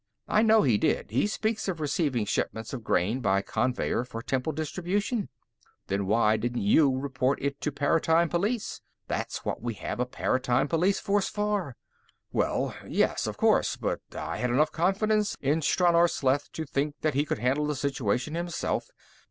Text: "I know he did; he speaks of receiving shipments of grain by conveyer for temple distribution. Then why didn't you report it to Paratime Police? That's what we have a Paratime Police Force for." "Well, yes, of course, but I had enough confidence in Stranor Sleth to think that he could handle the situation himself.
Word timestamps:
"I 0.27 0.41
know 0.41 0.63
he 0.63 0.79
did; 0.79 1.11
he 1.11 1.27
speaks 1.27 1.67
of 1.67 1.79
receiving 1.79 2.25
shipments 2.25 2.73
of 2.73 2.83
grain 2.83 3.19
by 3.21 3.43
conveyer 3.43 4.03
for 4.03 4.23
temple 4.23 4.51
distribution. 4.51 5.29
Then 5.85 6.07
why 6.07 6.37
didn't 6.37 6.63
you 6.63 6.97
report 6.97 7.37
it 7.39 7.61
to 7.61 7.71
Paratime 7.71 8.27
Police? 8.27 8.81
That's 9.07 9.45
what 9.45 9.61
we 9.61 9.75
have 9.75 9.99
a 9.99 10.07
Paratime 10.07 10.67
Police 10.67 10.99
Force 10.99 11.29
for." 11.29 11.75
"Well, 12.31 12.73
yes, 12.87 13.27
of 13.27 13.37
course, 13.37 13.75
but 13.75 13.99
I 14.15 14.37
had 14.37 14.49
enough 14.49 14.71
confidence 14.71 15.37
in 15.39 15.61
Stranor 15.61 16.09
Sleth 16.09 16.51
to 16.53 16.65
think 16.65 16.95
that 17.01 17.13
he 17.13 17.23
could 17.23 17.37
handle 17.37 17.67
the 17.67 17.75
situation 17.75 18.33
himself. 18.33 18.89